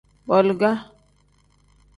Boliga. 0.27 0.71